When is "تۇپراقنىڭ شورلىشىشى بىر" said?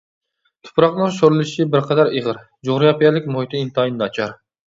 0.67-1.85